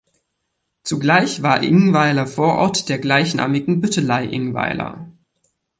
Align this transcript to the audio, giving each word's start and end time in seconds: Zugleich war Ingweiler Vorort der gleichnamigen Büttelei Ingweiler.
Zugleich 0.81 1.43
war 1.43 1.61
Ingweiler 1.61 2.25
Vorort 2.25 2.89
der 2.89 2.97
gleichnamigen 2.97 3.81
Büttelei 3.81 4.25
Ingweiler. 4.25 5.07